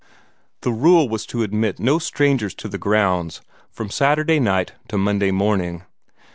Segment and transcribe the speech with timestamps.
[0.61, 5.29] The rule was to admit no strangers to the grounds from Saturday night to Monday
[5.29, 5.83] morning.